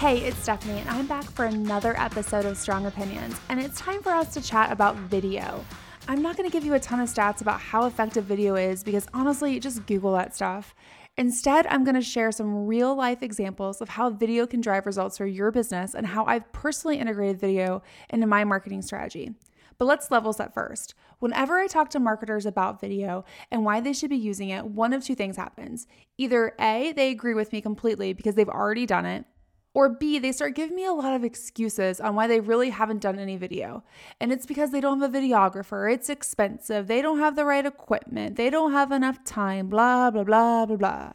Hey, 0.00 0.20
it's 0.22 0.38
Stephanie, 0.38 0.78
and 0.78 0.88
I'm 0.88 1.06
back 1.06 1.24
for 1.24 1.44
another 1.44 1.94
episode 2.00 2.46
of 2.46 2.56
Strong 2.56 2.86
Opinions, 2.86 3.38
and 3.50 3.60
it's 3.60 3.78
time 3.78 4.02
for 4.02 4.12
us 4.12 4.32
to 4.32 4.40
chat 4.40 4.72
about 4.72 4.96
video. 4.96 5.62
I'm 6.08 6.22
not 6.22 6.38
going 6.38 6.48
to 6.48 6.52
give 6.52 6.64
you 6.64 6.72
a 6.72 6.80
ton 6.80 7.00
of 7.00 7.08
stats 7.10 7.42
about 7.42 7.60
how 7.60 7.84
effective 7.84 8.24
video 8.24 8.54
is 8.54 8.82
because 8.82 9.06
honestly, 9.12 9.60
just 9.60 9.84
Google 9.84 10.14
that 10.14 10.34
stuff. 10.34 10.74
Instead, 11.18 11.66
I'm 11.66 11.84
going 11.84 11.96
to 11.96 12.00
share 12.00 12.32
some 12.32 12.66
real 12.66 12.96
life 12.96 13.22
examples 13.22 13.82
of 13.82 13.90
how 13.90 14.08
video 14.08 14.46
can 14.46 14.62
drive 14.62 14.86
results 14.86 15.18
for 15.18 15.26
your 15.26 15.50
business 15.50 15.94
and 15.94 16.06
how 16.06 16.24
I've 16.24 16.50
personally 16.54 16.98
integrated 16.98 17.38
video 17.38 17.82
into 18.08 18.26
my 18.26 18.42
marketing 18.42 18.80
strategy. 18.80 19.34
But 19.76 19.84
let's 19.84 20.10
level 20.10 20.32
set 20.32 20.54
first. 20.54 20.94
Whenever 21.18 21.58
I 21.58 21.66
talk 21.66 21.90
to 21.90 22.00
marketers 22.00 22.46
about 22.46 22.80
video 22.80 23.26
and 23.50 23.66
why 23.66 23.82
they 23.82 23.92
should 23.92 24.08
be 24.08 24.16
using 24.16 24.48
it, 24.48 24.64
one 24.64 24.94
of 24.94 25.04
two 25.04 25.14
things 25.14 25.36
happens. 25.36 25.86
Either 26.16 26.54
A, 26.58 26.94
they 26.96 27.10
agree 27.10 27.34
with 27.34 27.52
me 27.52 27.60
completely 27.60 28.14
because 28.14 28.34
they've 28.34 28.48
already 28.48 28.86
done 28.86 29.04
it, 29.04 29.26
or 29.72 29.88
B, 29.88 30.18
they 30.18 30.32
start 30.32 30.54
giving 30.54 30.74
me 30.74 30.84
a 30.84 30.92
lot 30.92 31.14
of 31.14 31.24
excuses 31.24 32.00
on 32.00 32.14
why 32.14 32.26
they 32.26 32.40
really 32.40 32.70
haven't 32.70 33.00
done 33.00 33.18
any 33.18 33.36
video. 33.36 33.84
And 34.20 34.32
it's 34.32 34.46
because 34.46 34.70
they 34.70 34.80
don't 34.80 35.00
have 35.00 35.14
a 35.14 35.18
videographer, 35.18 35.92
it's 35.92 36.08
expensive, 36.08 36.86
they 36.86 37.00
don't 37.00 37.18
have 37.18 37.36
the 37.36 37.44
right 37.44 37.64
equipment, 37.64 38.36
they 38.36 38.50
don't 38.50 38.72
have 38.72 38.90
enough 38.90 39.22
time, 39.24 39.68
blah, 39.68 40.10
blah, 40.10 40.24
blah, 40.24 40.66
blah, 40.66 40.76
blah. 40.76 41.12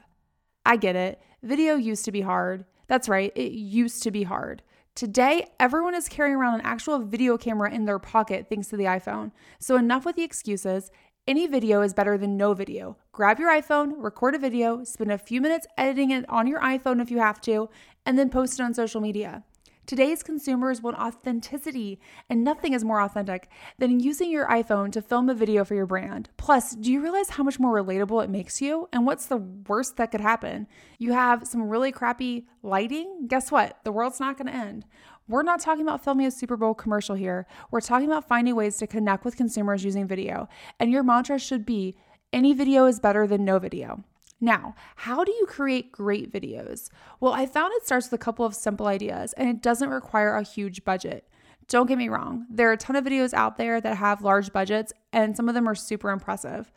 I 0.65 0.77
get 0.77 0.95
it. 0.95 1.21
Video 1.43 1.75
used 1.75 2.05
to 2.05 2.11
be 2.11 2.21
hard. 2.21 2.65
That's 2.87 3.09
right, 3.09 3.31
it 3.35 3.51
used 3.51 4.03
to 4.03 4.11
be 4.11 4.23
hard. 4.23 4.61
Today, 4.95 5.47
everyone 5.59 5.93
is 5.93 6.07
carrying 6.07 6.37
around 6.37 6.55
an 6.55 6.65
actual 6.65 6.99
video 6.99 7.37
camera 7.37 7.69
in 7.69 7.83
their 7.83 7.99
pocket 7.99 8.47
thanks 8.47 8.69
to 8.69 8.77
the 8.77 8.85
iPhone. 8.85 9.31
So, 9.59 9.75
enough 9.75 10.05
with 10.05 10.15
the 10.15 10.23
excuses. 10.23 10.89
Any 11.27 11.47
video 11.47 11.81
is 11.81 11.95
better 11.95 12.19
than 12.19 12.37
no 12.37 12.53
video. 12.53 12.97
Grab 13.11 13.39
your 13.39 13.49
iPhone, 13.49 13.93
record 13.97 14.35
a 14.35 14.37
video, 14.37 14.83
spend 14.83 15.11
a 15.11 15.17
few 15.17 15.41
minutes 15.41 15.65
editing 15.75 16.11
it 16.11 16.23
on 16.29 16.45
your 16.45 16.59
iPhone 16.59 17.01
if 17.01 17.09
you 17.09 17.17
have 17.17 17.41
to, 17.41 17.67
and 18.05 18.19
then 18.19 18.29
post 18.29 18.59
it 18.59 18.63
on 18.63 18.75
social 18.75 19.01
media. 19.01 19.43
Today's 19.85 20.23
consumers 20.23 20.81
want 20.81 20.97
authenticity, 20.97 21.99
and 22.27 22.43
nothing 22.43 22.73
is 22.73 22.83
more 22.83 23.01
authentic 23.01 23.49
than 23.77 23.99
using 23.99 24.31
your 24.31 24.47
iPhone 24.47 24.91
to 24.93 25.01
film 25.01 25.29
a 25.29 25.35
video 25.35 25.63
for 25.63 25.75
your 25.75 25.85
brand. 25.85 26.29
Plus, 26.37 26.73
do 26.73 26.91
you 26.91 26.99
realize 27.01 27.29
how 27.29 27.43
much 27.43 27.59
more 27.59 27.79
relatable 27.79 28.23
it 28.23 28.31
makes 28.31 28.59
you? 28.61 28.89
And 28.91 29.05
what's 29.05 29.27
the 29.27 29.37
worst 29.37 29.97
that 29.97 30.09
could 30.09 30.21
happen? 30.21 30.65
You 30.97 31.13
have 31.13 31.47
some 31.47 31.69
really 31.69 31.91
crappy 31.91 32.47
lighting? 32.63 33.27
Guess 33.27 33.51
what? 33.51 33.77
The 33.83 33.91
world's 33.91 34.19
not 34.19 34.39
going 34.39 34.47
to 34.47 34.55
end. 34.57 34.85
We're 35.27 35.43
not 35.43 35.59
talking 35.59 35.83
about 35.83 36.03
filming 36.03 36.25
a 36.25 36.31
Super 36.31 36.57
Bowl 36.57 36.73
commercial 36.73 37.15
here. 37.15 37.45
We're 37.69 37.81
talking 37.81 38.07
about 38.07 38.27
finding 38.27 38.55
ways 38.55 38.77
to 38.77 38.87
connect 38.87 39.23
with 39.23 39.37
consumers 39.37 39.85
using 39.85 40.07
video. 40.07 40.49
And 40.79 40.91
your 40.91 41.03
mantra 41.03 41.37
should 41.37 41.63
be 41.63 41.95
any 42.33 42.53
video 42.53 42.87
is 42.87 42.99
better 42.99 43.27
than 43.27 43.45
no 43.45 43.59
video. 43.59 44.03
Now, 44.41 44.75
how 44.95 45.23
do 45.23 45.31
you 45.31 45.45
create 45.45 45.91
great 45.91 46.31
videos? 46.31 46.89
Well, 47.19 47.33
I 47.33 47.45
found 47.45 47.73
it 47.75 47.85
starts 47.85 48.07
with 48.07 48.19
a 48.19 48.23
couple 48.23 48.45
of 48.45 48.53
simple 48.53 48.87
ideas 48.87 49.33
and 49.33 49.49
it 49.49 49.61
doesn't 49.61 49.89
require 49.89 50.35
a 50.35 50.43
huge 50.43 50.83
budget. 50.83 51.27
Don't 51.67 51.87
get 51.87 51.97
me 51.97 52.09
wrong, 52.09 52.45
there 52.49 52.69
are 52.69 52.73
a 52.73 52.77
ton 52.77 52.95
of 52.95 53.03
videos 53.03 53.33
out 53.33 53.57
there 53.57 53.81
that 53.81 53.97
have 53.97 54.21
large 54.21 54.53
budgets 54.53 54.93
and 55.11 55.35
some 55.35 55.49
of 55.49 55.55
them 55.55 55.67
are 55.67 55.73
super 55.73 56.11
impressive. 56.11 56.71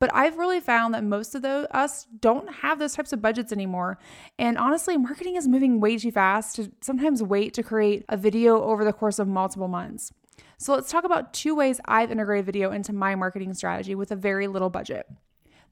But 0.00 0.10
I've 0.12 0.36
really 0.36 0.58
found 0.58 0.94
that 0.94 1.04
most 1.04 1.36
of 1.36 1.42
those, 1.42 1.66
us 1.70 2.08
don't 2.18 2.52
have 2.54 2.80
those 2.80 2.94
types 2.94 3.12
of 3.12 3.22
budgets 3.22 3.52
anymore. 3.52 3.98
And 4.36 4.58
honestly, 4.58 4.96
marketing 4.96 5.36
is 5.36 5.46
moving 5.46 5.78
way 5.78 5.96
too 5.96 6.10
fast 6.10 6.56
to 6.56 6.72
sometimes 6.80 7.22
wait 7.22 7.54
to 7.54 7.62
create 7.62 8.04
a 8.08 8.16
video 8.16 8.60
over 8.60 8.84
the 8.84 8.92
course 8.92 9.20
of 9.20 9.28
multiple 9.28 9.68
months. 9.68 10.12
So 10.58 10.74
let's 10.74 10.90
talk 10.90 11.04
about 11.04 11.32
two 11.32 11.54
ways 11.54 11.80
I've 11.84 12.10
integrated 12.10 12.46
video 12.46 12.72
into 12.72 12.92
my 12.92 13.14
marketing 13.14 13.54
strategy 13.54 13.94
with 13.94 14.10
a 14.10 14.16
very 14.16 14.48
little 14.48 14.70
budget. 14.70 15.06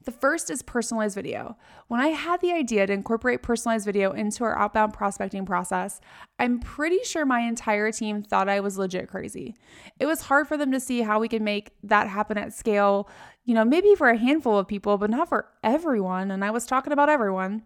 The 0.03 0.11
first 0.11 0.49
is 0.49 0.61
personalized 0.61 1.15
video. 1.15 1.57
When 1.87 1.99
I 1.99 2.07
had 2.07 2.41
the 2.41 2.51
idea 2.51 2.87
to 2.87 2.93
incorporate 2.93 3.43
personalized 3.43 3.85
video 3.85 4.11
into 4.11 4.43
our 4.43 4.57
outbound 4.57 4.93
prospecting 4.93 5.45
process, 5.45 6.01
I'm 6.39 6.59
pretty 6.59 7.03
sure 7.03 7.25
my 7.25 7.41
entire 7.41 7.91
team 7.91 8.23
thought 8.23 8.49
I 8.49 8.61
was 8.61 8.77
legit 8.77 9.09
crazy. 9.09 9.55
It 9.99 10.07
was 10.07 10.21
hard 10.21 10.47
for 10.47 10.57
them 10.57 10.71
to 10.71 10.79
see 10.79 11.01
how 11.01 11.19
we 11.19 11.27
could 11.27 11.41
make 11.41 11.71
that 11.83 12.07
happen 12.07 12.37
at 12.37 12.53
scale 12.53 13.09
you 13.43 13.55
know, 13.55 13.65
maybe 13.65 13.95
for 13.95 14.09
a 14.09 14.17
handful 14.17 14.57
of 14.57 14.67
people, 14.67 14.97
but 14.97 15.09
not 15.09 15.29
for 15.29 15.47
everyone. 15.63 16.31
And 16.31 16.45
I 16.45 16.51
was 16.51 16.65
talking 16.65 16.93
about 16.93 17.09
everyone. 17.09 17.63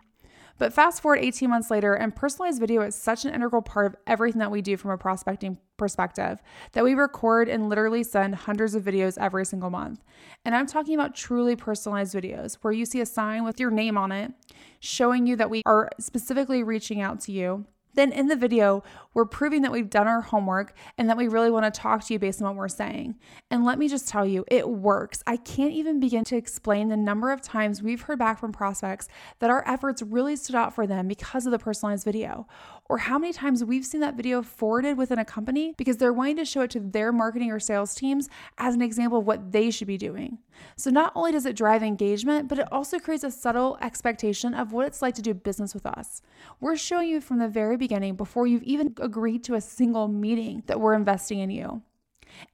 But 0.57 0.73
fast 0.73 1.01
forward 1.01 1.19
18 1.19 1.49
months 1.49 1.69
later, 1.69 1.93
and 1.93 2.15
personalized 2.15 2.59
video 2.59 2.81
is 2.81 2.95
such 2.95 3.25
an 3.25 3.33
integral 3.33 3.61
part 3.61 3.87
of 3.87 3.95
everything 4.07 4.39
that 4.39 4.51
we 4.51 4.61
do 4.61 4.77
from 4.77 4.91
a 4.91 4.97
prospecting 4.97 5.57
perspective 5.77 6.41
that 6.71 6.83
we 6.83 6.93
record 6.93 7.49
and 7.49 7.67
literally 7.67 8.03
send 8.03 8.33
hundreds 8.35 8.75
of 8.75 8.83
videos 8.83 9.17
every 9.17 9.45
single 9.45 9.69
month. 9.69 10.01
And 10.45 10.55
I'm 10.55 10.67
talking 10.67 10.95
about 10.95 11.13
truly 11.13 11.55
personalized 11.55 12.15
videos 12.15 12.55
where 12.61 12.71
you 12.71 12.85
see 12.85 13.01
a 13.01 13.05
sign 13.05 13.43
with 13.43 13.59
your 13.59 13.71
name 13.71 13.97
on 13.97 14.13
it 14.13 14.31
showing 14.79 15.27
you 15.27 15.35
that 15.35 15.49
we 15.49 15.61
are 15.65 15.89
specifically 15.99 16.63
reaching 16.63 17.01
out 17.01 17.19
to 17.21 17.31
you 17.33 17.65
then 17.95 18.11
in 18.11 18.27
the 18.27 18.35
video, 18.35 18.83
we're 19.13 19.25
proving 19.25 19.61
that 19.61 19.71
we've 19.71 19.89
done 19.89 20.07
our 20.07 20.21
homework 20.21 20.73
and 20.97 21.09
that 21.09 21.17
we 21.17 21.27
really 21.27 21.49
want 21.49 21.71
to 21.73 21.79
talk 21.81 22.03
to 22.05 22.13
you 22.13 22.19
based 22.19 22.41
on 22.41 22.47
what 22.47 22.55
we're 22.57 22.67
saying. 22.67 23.15
And 23.49 23.63
let 23.63 23.79
me 23.79 23.87
just 23.87 24.07
tell 24.07 24.25
you, 24.25 24.45
it 24.47 24.69
works. 24.69 25.23
I 25.25 25.37
can't 25.37 25.71
even 25.71 25.99
begin 25.99 26.23
to 26.25 26.35
explain 26.35 26.89
the 26.89 26.97
number 26.97 27.31
of 27.31 27.41
times 27.41 27.81
we've 27.81 28.01
heard 28.01 28.19
back 28.19 28.39
from 28.39 28.51
prospects 28.51 29.07
that 29.39 29.49
our 29.49 29.67
efforts 29.67 30.01
really 30.01 30.35
stood 30.35 30.55
out 30.55 30.75
for 30.75 30.85
them 30.85 31.07
because 31.07 31.45
of 31.45 31.51
the 31.51 31.59
personalized 31.59 32.05
video, 32.05 32.47
or 32.87 32.99
how 32.99 33.17
many 33.17 33.33
times 33.33 33.63
we've 33.63 33.85
seen 33.85 34.01
that 34.01 34.15
video 34.15 34.41
forwarded 34.41 34.97
within 34.97 35.17
a 35.17 35.25
company 35.25 35.73
because 35.77 35.97
they're 35.97 36.13
wanting 36.13 36.37
to 36.37 36.45
show 36.45 36.61
it 36.61 36.69
to 36.71 36.79
their 36.79 37.11
marketing 37.11 37.51
or 37.51 37.59
sales 37.59 37.95
teams 37.95 38.29
as 38.57 38.75
an 38.75 38.81
example 38.81 39.19
of 39.19 39.25
what 39.25 39.51
they 39.51 39.71
should 39.71 39.87
be 39.87 39.97
doing. 39.97 40.37
So 40.75 40.91
not 40.91 41.11
only 41.15 41.31
does 41.31 41.45
it 41.45 41.55
drive 41.55 41.81
engagement, 41.81 42.47
but 42.47 42.59
it 42.59 42.71
also 42.71 42.99
creates 42.99 43.23
a 43.23 43.31
subtle 43.31 43.77
expectation 43.81 44.53
of 44.53 44.71
what 44.71 44.85
it's 44.85 45.01
like 45.01 45.15
to 45.15 45.21
do 45.21 45.33
business 45.33 45.73
with 45.73 45.85
us. 45.85 46.21
We're 46.59 46.77
showing 46.77 47.09
you 47.09 47.21
from 47.21 47.39
the 47.39 47.47
very 47.47 47.75
beginning, 47.75 48.15
before 48.15 48.45
you've 48.45 48.63
even 48.63 48.93
agreed 48.99 49.43
to 49.45 49.55
a 49.55 49.61
single 49.61 50.07
meeting, 50.07 50.63
that 50.67 50.79
we're 50.79 50.93
investing 50.93 51.39
in 51.39 51.49
you. 51.49 51.81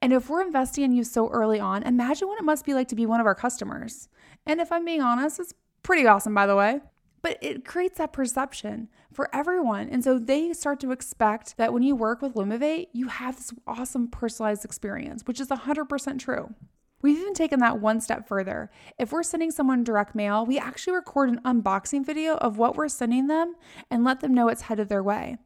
And 0.01 0.13
if 0.13 0.29
we're 0.29 0.43
investing 0.43 0.83
in 0.83 0.93
you 0.93 1.03
so 1.03 1.29
early 1.29 1.59
on, 1.59 1.83
imagine 1.83 2.27
what 2.27 2.39
it 2.39 2.45
must 2.45 2.65
be 2.65 2.73
like 2.73 2.87
to 2.89 2.95
be 2.95 3.05
one 3.05 3.19
of 3.19 3.25
our 3.25 3.35
customers. 3.35 4.09
And 4.45 4.61
if 4.61 4.71
I'm 4.71 4.85
being 4.85 5.01
honest, 5.01 5.39
it's 5.39 5.53
pretty 5.83 6.07
awesome, 6.07 6.33
by 6.33 6.45
the 6.45 6.55
way. 6.55 6.81
But 7.21 7.37
it 7.41 7.65
creates 7.65 7.97
that 7.99 8.13
perception 8.13 8.89
for 9.11 9.33
everyone. 9.33 9.89
And 9.89 10.03
so 10.03 10.17
they 10.17 10.53
start 10.53 10.79
to 10.79 10.91
expect 10.91 11.57
that 11.57 11.73
when 11.73 11.83
you 11.83 11.95
work 11.95 12.21
with 12.21 12.33
Lumavate, 12.33 12.87
you 12.93 13.07
have 13.07 13.35
this 13.35 13.53
awesome 13.67 14.07
personalized 14.07 14.65
experience, 14.65 15.23
which 15.25 15.39
is 15.39 15.49
100% 15.49 16.19
true. 16.19 16.53
We've 17.01 17.17
even 17.17 17.33
taken 17.33 17.59
that 17.59 17.79
one 17.79 17.99
step 17.99 18.27
further. 18.27 18.69
If 18.99 19.11
we're 19.11 19.23
sending 19.23 19.51
someone 19.51 19.83
direct 19.83 20.13
mail, 20.13 20.45
we 20.45 20.59
actually 20.59 20.93
record 20.93 21.29
an 21.29 21.41
unboxing 21.43 22.05
video 22.05 22.35
of 22.35 22.57
what 22.57 22.75
we're 22.75 22.89
sending 22.89 23.27
them 23.27 23.55
and 23.89 24.03
let 24.03 24.19
them 24.19 24.33
know 24.33 24.47
it's 24.47 24.63
headed 24.63 24.89
their 24.89 25.03
way. 25.03 25.37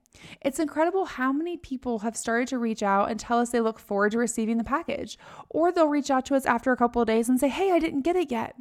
It's 0.42 0.59
incredible 0.59 1.06
how 1.06 1.31
many 1.31 1.57
people 1.57 2.00
have 2.00 2.18
started 2.18 2.47
to 2.50 2.57
reach 2.57 2.84
out 2.84 3.09
and 3.09 3.19
tell 3.19 3.40
us 3.40 3.50
they 3.50 3.62
look 3.62 3.80
forward 3.80 4.12
to 4.13 4.18
receiving 4.18 4.57
the 4.57 4.63
package, 4.63 5.18
or 5.50 5.72
they'll 5.72 5.88
reach 5.88 6.12
out 6.12 6.25
to 6.25 6.36
us 6.36 6.46
after 6.46 6.72
a 6.72 6.78
couple 6.78 7.02
of 7.02 7.07
days 7.07 7.30
and 7.30 7.40
say, 7.40 7.50
Hey, 7.50 7.72
I 7.72 7.80
didn't 7.80 8.02
get 8.02 8.16
it 8.16 8.31
yet. 8.31 8.56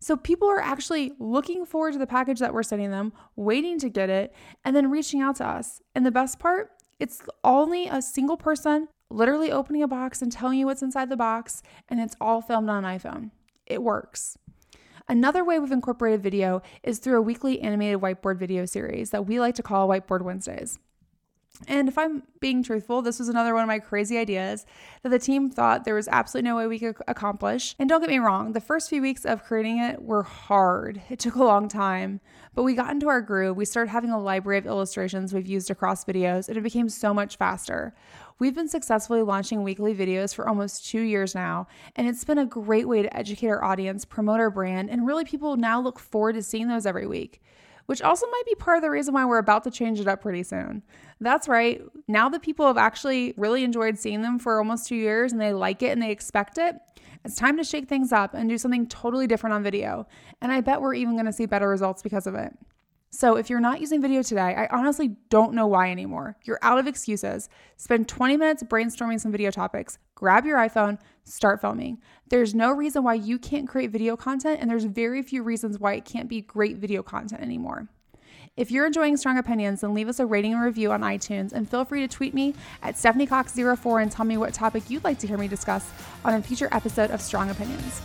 So 0.00 0.16
people 0.16 0.48
are 0.48 0.60
actually 0.60 1.12
looking 1.18 1.66
forward 1.66 1.92
to 1.92 1.98
the 1.98 2.06
package 2.06 2.38
that 2.38 2.54
we're 2.54 2.62
sending 2.62 2.90
them, 2.90 3.12
waiting 3.36 3.78
to 3.80 3.88
get 3.88 4.10
it, 4.10 4.32
and 4.64 4.74
then 4.74 4.90
reaching 4.90 5.20
out 5.20 5.36
to 5.36 5.46
us. 5.46 5.80
And 5.94 6.06
the 6.06 6.10
best 6.10 6.38
part, 6.38 6.70
it's 7.00 7.22
only 7.42 7.88
a 7.88 8.00
single 8.00 8.36
person 8.36 8.88
literally 9.10 9.50
opening 9.50 9.82
a 9.82 9.88
box 9.88 10.22
and 10.22 10.30
telling 10.30 10.58
you 10.58 10.66
what's 10.66 10.82
inside 10.82 11.08
the 11.08 11.16
box, 11.16 11.62
and 11.88 12.00
it's 12.00 12.16
all 12.20 12.40
filmed 12.40 12.68
on 12.68 12.84
iPhone. 12.84 13.30
It 13.66 13.82
works. 13.82 14.36
Another 15.08 15.42
way 15.42 15.58
we've 15.58 15.72
incorporated 15.72 16.22
video 16.22 16.60
is 16.82 16.98
through 16.98 17.18
a 17.18 17.22
weekly 17.22 17.60
animated 17.60 18.00
whiteboard 18.00 18.38
video 18.38 18.66
series 18.66 19.10
that 19.10 19.26
we 19.26 19.40
like 19.40 19.54
to 19.54 19.62
call 19.62 19.88
Whiteboard 19.88 20.22
Wednesdays. 20.22 20.78
And 21.66 21.88
if 21.88 21.98
I'm 21.98 22.22
being 22.40 22.62
truthful, 22.62 23.02
this 23.02 23.18
was 23.18 23.28
another 23.28 23.52
one 23.52 23.64
of 23.64 23.68
my 23.68 23.80
crazy 23.80 24.16
ideas 24.16 24.64
that 25.02 25.08
the 25.08 25.18
team 25.18 25.50
thought 25.50 25.84
there 25.84 25.94
was 25.94 26.06
absolutely 26.08 26.48
no 26.48 26.56
way 26.56 26.66
we 26.66 26.78
could 26.78 26.96
accomplish. 27.08 27.74
And 27.78 27.88
don't 27.88 28.00
get 28.00 28.10
me 28.10 28.18
wrong, 28.18 28.52
the 28.52 28.60
first 28.60 28.88
few 28.88 29.02
weeks 29.02 29.24
of 29.24 29.42
creating 29.42 29.78
it 29.78 30.02
were 30.02 30.22
hard. 30.22 31.02
It 31.08 31.18
took 31.18 31.34
a 31.34 31.44
long 31.44 31.68
time, 31.68 32.20
but 32.54 32.62
we 32.62 32.74
got 32.74 32.92
into 32.92 33.08
our 33.08 33.20
groove. 33.20 33.56
We 33.56 33.64
started 33.64 33.90
having 33.90 34.10
a 34.10 34.20
library 34.20 34.58
of 34.58 34.66
illustrations 34.66 35.34
we've 35.34 35.48
used 35.48 35.70
across 35.70 36.04
videos, 36.04 36.48
and 36.48 36.56
it 36.56 36.62
became 36.62 36.88
so 36.88 37.12
much 37.12 37.36
faster. 37.36 37.94
We've 38.38 38.54
been 38.54 38.68
successfully 38.68 39.22
launching 39.22 39.64
weekly 39.64 39.94
videos 39.96 40.32
for 40.32 40.48
almost 40.48 40.86
two 40.86 41.00
years 41.00 41.34
now, 41.34 41.66
and 41.96 42.06
it's 42.06 42.24
been 42.24 42.38
a 42.38 42.46
great 42.46 42.86
way 42.86 43.02
to 43.02 43.16
educate 43.16 43.48
our 43.48 43.64
audience, 43.64 44.04
promote 44.04 44.38
our 44.38 44.50
brand, 44.50 44.90
and 44.90 45.06
really 45.06 45.24
people 45.24 45.56
now 45.56 45.80
look 45.80 45.98
forward 45.98 46.34
to 46.34 46.42
seeing 46.42 46.68
those 46.68 46.86
every 46.86 47.06
week 47.06 47.42
which 47.88 48.02
also 48.02 48.26
might 48.26 48.42
be 48.44 48.54
part 48.54 48.76
of 48.76 48.82
the 48.82 48.90
reason 48.90 49.14
why 49.14 49.24
we're 49.24 49.38
about 49.38 49.64
to 49.64 49.70
change 49.70 49.98
it 49.98 50.06
up 50.06 50.20
pretty 50.20 50.42
soon. 50.42 50.82
That's 51.22 51.48
right. 51.48 51.80
Now 52.06 52.28
that 52.28 52.42
people 52.42 52.66
have 52.66 52.76
actually 52.76 53.32
really 53.38 53.64
enjoyed 53.64 53.98
seeing 53.98 54.20
them 54.20 54.38
for 54.38 54.58
almost 54.58 54.86
two 54.88 54.94
years 54.94 55.32
and 55.32 55.40
they 55.40 55.54
like 55.54 55.82
it 55.82 55.92
and 55.92 56.02
they 56.02 56.10
expect 56.10 56.58
it, 56.58 56.76
it's 57.24 57.34
time 57.34 57.56
to 57.56 57.64
shake 57.64 57.88
things 57.88 58.12
up 58.12 58.34
and 58.34 58.46
do 58.46 58.58
something 58.58 58.86
totally 58.88 59.26
different 59.26 59.54
on 59.54 59.62
video. 59.62 60.06
And 60.42 60.52
I 60.52 60.60
bet 60.60 60.82
we're 60.82 60.92
even 60.96 61.14
going 61.14 61.24
to 61.24 61.32
see 61.32 61.46
better 61.46 61.66
results 61.66 62.02
because 62.02 62.26
of 62.26 62.34
it. 62.34 62.54
So, 63.10 63.36
if 63.36 63.48
you're 63.48 63.58
not 63.58 63.80
using 63.80 64.02
video 64.02 64.22
today, 64.22 64.54
I 64.54 64.66
honestly 64.70 65.16
don't 65.30 65.54
know 65.54 65.66
why 65.66 65.90
anymore. 65.90 66.36
You're 66.44 66.58
out 66.60 66.78
of 66.78 66.86
excuses. 66.86 67.48
Spend 67.78 68.06
20 68.06 68.36
minutes 68.36 68.62
brainstorming 68.62 69.18
some 69.18 69.32
video 69.32 69.50
topics. 69.50 69.98
Grab 70.14 70.44
your 70.44 70.58
iPhone, 70.58 70.98
start 71.24 71.60
filming. 71.60 71.98
There's 72.28 72.54
no 72.54 72.70
reason 72.70 73.04
why 73.04 73.14
you 73.14 73.38
can't 73.38 73.66
create 73.66 73.90
video 73.90 74.14
content, 74.14 74.60
and 74.60 74.70
there's 74.70 74.84
very 74.84 75.22
few 75.22 75.42
reasons 75.42 75.78
why 75.78 75.94
it 75.94 76.04
can't 76.04 76.28
be 76.28 76.42
great 76.42 76.76
video 76.76 77.02
content 77.02 77.40
anymore. 77.40 77.88
If 78.58 78.70
you're 78.70 78.86
enjoying 78.86 79.16
Strong 79.16 79.38
Opinions, 79.38 79.80
then 79.80 79.94
leave 79.94 80.08
us 80.08 80.20
a 80.20 80.26
rating 80.26 80.52
and 80.52 80.60
review 80.60 80.92
on 80.92 81.00
iTunes 81.00 81.52
and 81.52 81.68
feel 81.68 81.84
free 81.84 82.00
to 82.00 82.08
tweet 82.08 82.34
me 82.34 82.54
at 82.82 82.96
StephanieCox04 82.96 84.02
and 84.02 84.12
tell 84.12 84.26
me 84.26 84.36
what 84.36 84.52
topic 84.52 84.90
you'd 84.90 85.04
like 85.04 85.18
to 85.20 85.26
hear 85.26 85.38
me 85.38 85.48
discuss 85.48 85.88
on 86.24 86.34
a 86.34 86.42
future 86.42 86.68
episode 86.72 87.10
of 87.10 87.22
Strong 87.22 87.50
Opinions. 87.50 88.02